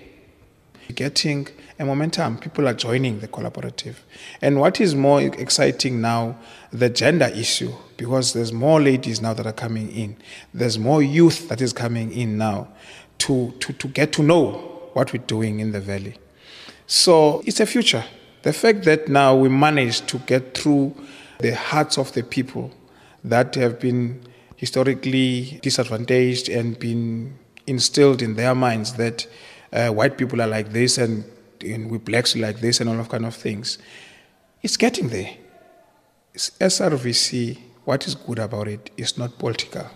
Getting 0.95 1.49
a 1.79 1.87
momentum. 1.87 2.37
People 2.37 2.69
are 2.69 2.75
joining 2.75 3.21
the 3.21 3.29
collaborative. 3.29 3.95
And 4.43 4.61
what 4.61 4.79
is 4.79 4.95
more 4.95 5.23
exciting 5.23 6.03
now, 6.03 6.37
the 6.71 6.91
gender 6.91 7.29
issue, 7.35 7.73
because 7.97 8.35
there's 8.35 8.53
more 8.53 8.79
ladies 8.79 9.23
now 9.23 9.33
that 9.33 9.47
are 9.47 9.55
coming 9.55 9.91
in. 9.91 10.17
There's 10.53 10.79
more 10.79 11.03
youth 11.03 11.49
that 11.49 11.63
is 11.63 11.73
coming 11.73 12.13
in 12.13 12.37
now 12.37 12.69
to, 13.21 13.53
to, 13.61 13.73
to 13.73 13.89
get 13.89 14.13
to 14.13 14.23
know 14.23 14.51
what 14.93 15.15
we're 15.15 15.23
doing 15.23 15.61
in 15.61 15.73
the 15.73 15.81
valley. 15.81 16.19
So 16.87 17.43
it's 17.47 17.59
a 17.59 17.65
future. 17.65 18.05
The 18.43 18.53
fact 18.53 18.85
that 18.85 19.09
now 19.09 19.35
we 19.35 19.49
managed 19.49 20.09
to 20.09 20.19
get 20.19 20.53
through 20.55 20.95
the 21.39 21.55
hearts 21.57 21.97
of 21.97 22.13
the 22.13 22.23
people 22.23 22.71
that 23.25 23.55
have 23.55 23.81
been 23.81 24.21
historically 24.57 25.59
disadvantaged 25.63 26.51
and 26.51 26.79
been 26.79 27.39
instilled 27.67 28.23
in 28.23 28.35
their 28.35 28.55
minds 28.55 28.95
that 28.95 29.27
uh, 29.73 29.89
white 29.89 30.19
people 30.19 30.41
are 30.43 30.47
like 30.47 30.73
this 30.73 30.99
and 30.99 31.25
and 31.65 31.91
we 31.91 31.99
blacks 31.99 32.35
like 32.37 32.61
this 32.61 32.81
and 32.81 32.91
all 32.91 32.99
of 32.99 33.09
kind 33.09 33.25
of 33.25 33.35
things. 33.35 33.79
It's 34.63 34.77
getting 34.77 35.09
there. 35.09 35.37
It's 36.35 36.51
SRVC, 36.59 37.59
what 37.85 38.07
is 38.07 38.15
good 38.15 38.39
about 38.39 38.69
it 38.69 38.91
is 38.97 39.19
not 39.19 39.39
political. 39.39 39.87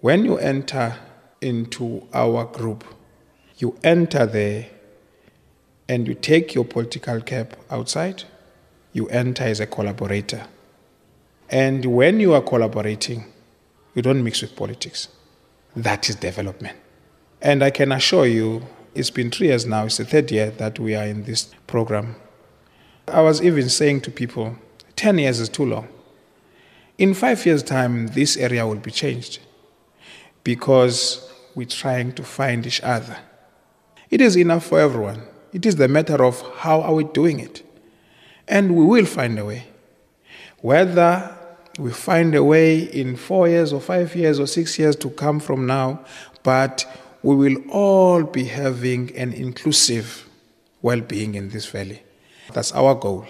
When 0.00 0.24
you 0.24 0.38
enter 0.38 0.96
into 1.40 2.06
our 2.12 2.44
group, 2.44 2.84
you 3.58 3.78
enter 3.82 4.26
there 4.26 4.68
and 5.88 6.06
you 6.06 6.14
take 6.14 6.54
your 6.54 6.64
political 6.64 7.20
cap 7.20 7.56
outside, 7.70 8.24
you 8.92 9.08
enter 9.08 9.44
as 9.44 9.60
a 9.60 9.66
collaborator. 9.66 10.46
And 11.48 11.84
when 11.84 12.20
you 12.20 12.32
are 12.34 12.42
collaborating, 12.42 13.24
you 13.94 14.02
don't 14.02 14.22
mix 14.22 14.40
with 14.40 14.54
politics. 14.54 15.08
That 15.76 16.08
is 16.08 16.16
development. 16.16 16.76
And 17.40 17.62
I 17.62 17.70
can 17.70 17.92
assure 17.92 18.26
you 18.26 18.62
it's 18.94 19.10
been 19.10 19.30
three 19.30 19.48
years 19.48 19.66
now, 19.66 19.84
it's 19.84 19.98
the 19.98 20.04
third 20.04 20.30
year 20.30 20.50
that 20.50 20.78
we 20.78 20.94
are 20.94 21.06
in 21.06 21.24
this 21.24 21.54
program. 21.66 22.16
I 23.06 23.20
was 23.20 23.42
even 23.42 23.68
saying 23.68 24.02
to 24.02 24.10
people, 24.10 24.56
10 24.96 25.18
years 25.18 25.40
is 25.40 25.48
too 25.48 25.64
long. 25.64 25.88
In 26.98 27.14
five 27.14 27.44
years' 27.46 27.62
time, 27.62 28.08
this 28.08 28.36
area 28.36 28.66
will 28.66 28.76
be 28.76 28.90
changed 28.90 29.38
because 30.44 31.32
we're 31.54 31.66
trying 31.66 32.12
to 32.12 32.22
find 32.22 32.66
each 32.66 32.80
other. 32.82 33.16
It 34.10 34.20
is 34.20 34.36
enough 34.36 34.66
for 34.66 34.80
everyone. 34.80 35.22
It 35.52 35.64
is 35.64 35.76
the 35.76 35.88
matter 35.88 36.22
of 36.24 36.40
how 36.56 36.82
are 36.82 36.94
we 36.94 37.04
doing 37.04 37.40
it. 37.40 37.62
And 38.46 38.76
we 38.76 38.84
will 38.84 39.06
find 39.06 39.38
a 39.38 39.44
way. 39.44 39.68
Whether 40.58 41.36
we 41.80 41.90
find 41.90 42.34
a 42.34 42.44
way 42.44 42.80
in 42.82 43.16
four 43.16 43.48
years 43.48 43.72
or 43.72 43.80
five 43.80 44.14
years 44.14 44.38
or 44.38 44.46
six 44.46 44.78
years 44.78 44.94
to 44.96 45.08
come 45.10 45.40
from 45.40 45.66
now, 45.66 46.04
but 46.42 46.84
we 47.22 47.34
will 47.34 47.56
all 47.70 48.22
be 48.22 48.44
having 48.44 49.16
an 49.16 49.32
inclusive 49.32 50.28
well 50.82 51.00
being 51.00 51.34
in 51.34 51.48
this 51.48 51.66
valley. 51.66 52.02
That's 52.52 52.72
our 52.72 52.94
goal. 52.94 53.26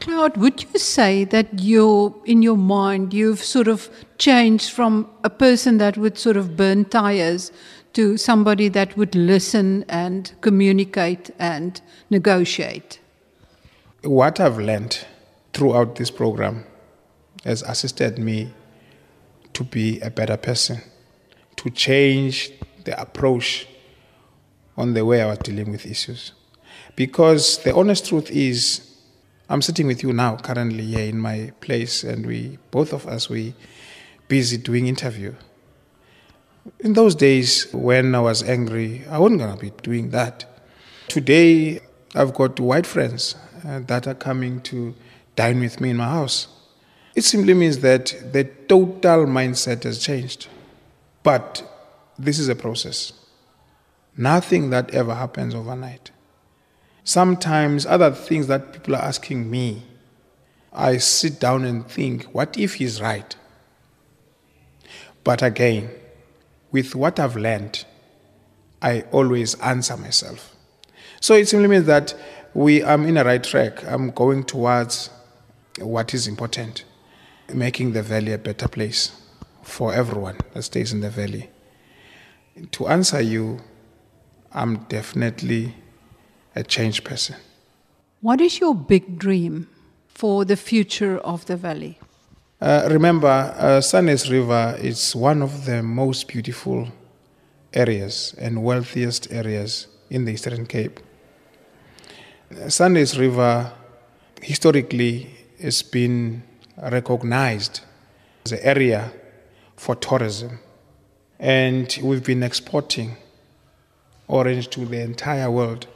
Claude, 0.00 0.36
would 0.36 0.64
you 0.64 0.78
say 0.80 1.24
that 1.26 1.60
you 1.60 2.20
in 2.24 2.42
your 2.42 2.56
mind 2.56 3.14
you've 3.14 3.44
sort 3.44 3.68
of 3.68 3.88
changed 4.18 4.72
from 4.72 5.08
a 5.22 5.30
person 5.30 5.78
that 5.78 5.96
would 5.96 6.18
sort 6.18 6.36
of 6.36 6.56
burn 6.56 6.84
tires 6.86 7.52
to 7.92 8.16
somebody 8.16 8.68
that 8.68 8.96
would 8.96 9.14
listen 9.14 9.84
and 9.88 10.32
communicate 10.40 11.30
and 11.38 11.80
negotiate? 12.10 12.98
What 14.02 14.40
I've 14.40 14.58
learned 14.58 15.06
throughout 15.52 15.94
this 15.94 16.10
program 16.10 16.64
has 17.44 17.62
assisted 17.62 18.18
me 18.18 18.52
to 19.52 19.64
be 19.64 20.00
a 20.00 20.10
better 20.10 20.36
person, 20.36 20.80
to 21.56 21.70
change 21.70 22.50
the 22.84 23.00
approach 23.00 23.66
on 24.76 24.94
the 24.94 25.04
way 25.04 25.20
I 25.22 25.26
was 25.26 25.38
dealing 25.38 25.70
with 25.70 25.86
issues. 25.86 26.32
Because 26.96 27.58
the 27.58 27.74
honest 27.74 28.06
truth 28.06 28.30
is, 28.30 28.88
I'm 29.48 29.62
sitting 29.62 29.86
with 29.86 30.02
you 30.02 30.12
now, 30.12 30.36
currently 30.36 30.84
here 30.84 31.08
in 31.08 31.18
my 31.18 31.52
place, 31.60 32.04
and 32.04 32.26
we, 32.26 32.58
both 32.70 32.92
of 32.92 33.06
us, 33.06 33.28
we 33.28 33.54
busy 34.28 34.56
doing 34.56 34.86
interview. 34.86 35.34
In 36.80 36.92
those 36.92 37.14
days 37.14 37.70
when 37.72 38.14
I 38.14 38.20
was 38.20 38.42
angry, 38.42 39.04
I 39.10 39.18
wasn't 39.18 39.40
gonna 39.40 39.56
be 39.56 39.72
doing 39.82 40.10
that. 40.10 40.44
Today, 41.08 41.80
I've 42.14 42.32
got 42.32 42.58
white 42.60 42.86
friends 42.86 43.34
uh, 43.66 43.80
that 43.80 44.06
are 44.06 44.14
coming 44.14 44.60
to 44.62 44.94
dine 45.36 45.60
with 45.60 45.80
me 45.80 45.90
in 45.90 45.96
my 45.96 46.08
house. 46.08 46.48
It 47.14 47.24
simply 47.24 47.54
means 47.54 47.78
that 47.78 48.32
the 48.32 48.44
total 48.44 49.26
mindset 49.26 49.82
has 49.84 49.98
changed. 49.98 50.48
But 51.22 51.62
this 52.18 52.38
is 52.38 52.48
a 52.48 52.54
process. 52.54 53.12
Nothing 54.16 54.70
that 54.70 54.94
ever 54.94 55.14
happens 55.14 55.54
overnight. 55.54 56.10
Sometimes, 57.04 57.84
other 57.84 58.12
things 58.12 58.46
that 58.46 58.72
people 58.72 58.94
are 58.94 59.02
asking 59.02 59.50
me, 59.50 59.82
I 60.72 60.98
sit 60.98 61.40
down 61.40 61.64
and 61.64 61.86
think, 61.86 62.24
what 62.26 62.56
if 62.56 62.74
he's 62.74 63.00
right? 63.00 63.34
But 65.24 65.42
again, 65.42 65.90
with 66.70 66.94
what 66.94 67.20
I've 67.20 67.36
learned, 67.36 67.84
I 68.80 69.02
always 69.12 69.54
answer 69.60 69.96
myself. 69.96 70.54
So 71.20 71.34
it 71.34 71.48
simply 71.48 71.68
means 71.68 71.86
that 71.86 72.14
we 72.54 72.82
am 72.82 73.06
in 73.06 73.16
a 73.16 73.24
right 73.24 73.42
track. 73.42 73.84
I'm 73.84 74.10
going 74.10 74.44
towards 74.44 75.10
what 75.78 76.14
is 76.14 76.26
important, 76.26 76.84
making 77.54 77.92
the 77.92 78.02
valley 78.02 78.32
a 78.32 78.38
better 78.38 78.68
place 78.68 79.12
for 79.62 79.94
everyone 79.94 80.36
that 80.54 80.62
stays 80.62 80.92
in 80.92 81.00
the 81.00 81.10
valley. 81.10 81.50
To 82.72 82.88
answer 82.88 83.20
you, 83.20 83.60
I'm 84.52 84.84
definitely 84.84 85.74
a 86.54 86.62
changed 86.62 87.04
person. 87.04 87.36
What 88.20 88.40
is 88.40 88.60
your 88.60 88.74
big 88.74 89.18
dream 89.18 89.68
for 90.08 90.44
the 90.44 90.56
future 90.56 91.18
of 91.18 91.46
the 91.46 91.56
valley? 91.56 91.98
Uh, 92.60 92.86
remember, 92.90 93.54
uh, 93.58 93.80
Sundays 93.80 94.30
River 94.30 94.76
is 94.80 95.16
one 95.16 95.42
of 95.42 95.64
the 95.64 95.82
most 95.82 96.28
beautiful 96.28 96.88
areas 97.72 98.34
and 98.38 98.62
wealthiest 98.62 99.32
areas 99.32 99.88
in 100.10 100.24
the 100.24 100.32
Eastern 100.32 100.66
Cape. 100.66 101.00
Sundays 102.68 103.18
River 103.18 103.72
historically 104.42 105.28
has 105.60 105.82
been 105.82 106.42
recognized 106.76 107.80
as 108.44 108.52
an 108.52 108.60
area 108.62 109.12
for 109.76 109.94
tourism 109.94 110.58
and 111.38 111.98
we've 112.02 112.24
been 112.24 112.42
exporting 112.42 113.16
orange 114.28 114.68
to 114.68 114.84
the 114.86 115.00
entire 115.00 115.50
world. 115.50 115.88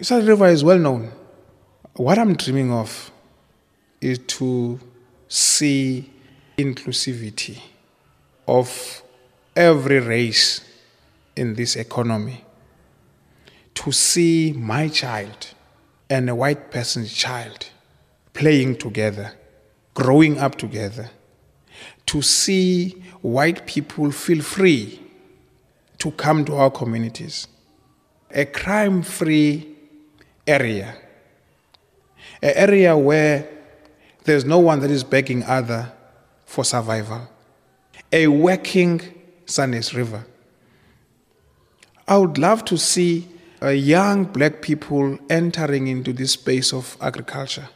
South 0.00 0.24
River 0.24 0.46
is 0.46 0.64
well 0.64 0.78
known 0.78 1.12
What 1.94 2.18
I'm 2.18 2.34
dreaming 2.34 2.72
of 2.72 3.10
is 4.00 4.18
to 4.38 4.80
see 5.28 6.10
inclusivity 6.56 7.60
of 8.46 9.02
every 9.54 10.00
race 10.00 10.64
in 11.36 11.54
this 11.54 11.76
economy. 11.76 12.44
To 13.74 13.92
see 13.92 14.54
my 14.56 14.88
child 14.88 15.54
and 16.08 16.30
a 16.30 16.34
white 16.34 16.70
person's 16.70 17.12
child 17.12 17.68
playing 18.38 18.76
together, 18.76 19.32
growing 19.94 20.38
up 20.38 20.56
together. 20.56 21.10
To 22.06 22.22
see 22.22 22.90
white 23.20 23.66
people 23.66 24.12
feel 24.12 24.42
free 24.42 25.02
to 25.98 26.12
come 26.12 26.44
to 26.44 26.54
our 26.54 26.70
communities. 26.70 27.48
A 28.30 28.44
crime 28.44 29.02
free 29.02 29.76
area. 30.46 30.94
An 32.40 32.52
area 32.54 32.96
where 32.96 33.48
there's 34.22 34.44
no 34.44 34.60
one 34.60 34.78
that 34.80 34.90
is 34.90 35.02
begging 35.02 35.42
other 35.42 35.92
for 36.46 36.64
survival. 36.64 37.28
A 38.12 38.28
working 38.28 39.00
Sundays 39.46 39.92
River. 39.94 40.24
I 42.06 42.16
would 42.16 42.38
love 42.38 42.64
to 42.66 42.78
see 42.78 43.26
young 43.60 44.26
black 44.26 44.62
people 44.62 45.18
entering 45.28 45.88
into 45.88 46.12
this 46.12 46.32
space 46.32 46.72
of 46.72 46.96
agriculture 47.00 47.68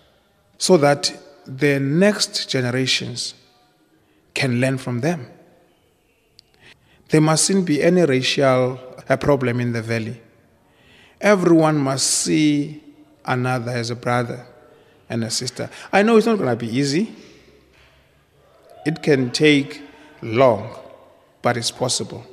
so 0.62 0.76
that 0.76 1.12
the 1.44 1.80
next 1.80 2.48
generations 2.48 3.34
can 4.32 4.60
learn 4.60 4.78
from 4.78 5.00
them. 5.00 5.26
There 7.08 7.20
mustn't 7.20 7.66
be 7.66 7.82
any 7.82 8.04
racial 8.04 8.78
uh, 9.08 9.16
problem 9.16 9.58
in 9.58 9.72
the 9.72 9.82
valley. 9.82 10.22
Everyone 11.20 11.78
must 11.78 12.06
see 12.06 12.80
another 13.24 13.72
as 13.72 13.90
a 13.90 13.96
brother 13.96 14.46
and 15.08 15.24
a 15.24 15.30
sister. 15.30 15.68
I 15.92 16.04
know 16.04 16.16
it's 16.16 16.26
not 16.26 16.38
going 16.38 16.50
to 16.50 16.54
be 16.54 16.68
easy. 16.68 17.12
It 18.86 19.02
can 19.02 19.32
take 19.32 19.82
long, 20.22 20.78
but 21.42 21.56
it's 21.56 21.72
possible. 21.72 22.24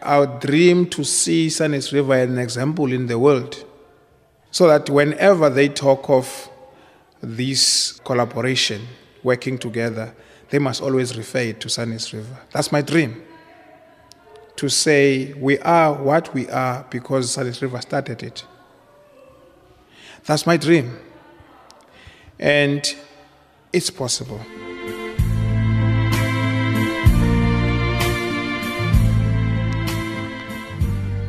Our 0.00 0.28
dream 0.38 0.88
to 0.90 1.02
see 1.02 1.50
Sundays 1.50 1.92
River 1.92 2.14
an 2.14 2.38
example 2.38 2.92
in 2.92 3.08
the 3.08 3.18
world 3.18 3.64
so 4.52 4.68
that 4.68 4.88
whenever 4.88 5.50
they 5.50 5.68
talk 5.68 6.08
of 6.08 6.48
this 7.22 8.00
collaboration, 8.04 8.86
working 9.22 9.58
together, 9.58 10.14
they 10.50 10.58
must 10.58 10.82
always 10.82 11.16
refer 11.16 11.38
it 11.38 11.60
to 11.60 11.68
Sundays 11.68 12.12
River. 12.12 12.36
That's 12.50 12.72
my 12.72 12.82
dream. 12.82 13.22
To 14.56 14.68
say 14.68 15.32
we 15.34 15.58
are 15.60 15.94
what 15.94 16.34
we 16.34 16.48
are 16.50 16.84
because 16.90 17.30
Sundays 17.30 17.62
River 17.62 17.80
started 17.80 18.22
it. 18.22 18.44
That's 20.24 20.46
my 20.46 20.56
dream. 20.56 20.98
And 22.38 22.84
it's 23.72 23.90
possible. 23.90 24.40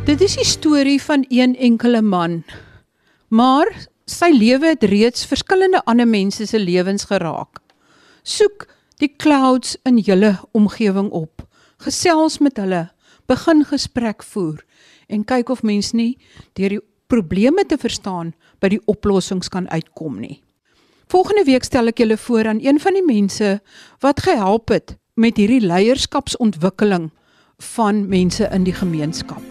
Dit 0.04 0.22
is 0.22 0.36
die 0.36 0.46
storie 0.46 1.02
van 1.02 1.26
een 1.30 1.56
enkele 1.56 2.02
man. 2.02 2.44
Maar 3.28 3.88
sy 4.06 4.32
lewe 4.34 4.74
het 4.74 4.84
reeds 4.84 5.26
verskillende 5.26 5.82
ander 5.86 6.08
mense 6.08 6.46
se 6.46 6.60
lewens 6.60 7.08
geraak. 7.10 7.62
Soek 8.24 8.68
die 9.02 9.12
clouds 9.18 9.78
in 9.88 10.00
julle 10.00 10.38
omgewing 10.52 11.10
op. 11.12 11.44
Gesels 11.84 12.39
met 12.39 12.58
hulle, 12.58 12.89
begin 13.28 13.63
gesprek 13.66 14.24
voer 14.24 14.63
en 15.08 15.26
kyk 15.28 15.50
of 15.50 15.63
mens 15.63 15.92
nie 15.94 16.18
deur 16.58 16.78
die 16.78 16.84
probleme 17.12 17.66
te 17.68 17.78
verstaan 17.78 18.34
by 18.63 18.72
die 18.74 18.82
oplossings 18.89 19.52
kan 19.52 19.68
uitkom 19.70 20.20
nie. 20.20 20.42
Volgende 21.12 21.44
week 21.46 21.68
stel 21.68 21.92
ek 21.92 22.02
julle 22.02 22.18
voor 22.18 22.50
aan 22.50 22.63
een 22.63 22.80
van 22.82 22.98
die 22.98 23.06
mense 23.06 23.58
wat 24.02 24.24
gehelp 24.26 24.74
het 24.74 24.96
met 25.20 25.38
hierdie 25.38 25.62
leierskapsontwikkeling 25.62 27.12
van 27.76 28.08
mense 28.10 28.50
in 28.50 28.66
die 28.66 28.76
gemeenskap. 28.76 29.44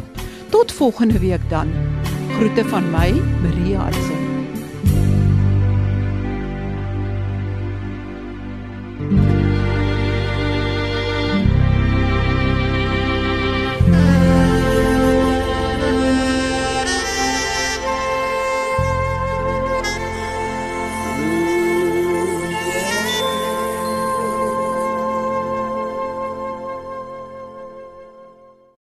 Tot 0.51 0.73
volgende 0.73 1.23
week 1.23 1.45
dan. 1.53 1.71
Groete 2.35 2.67
van 2.69 2.91
my, 2.91 3.13
Maria 3.45 3.87
Adse. 3.87 4.22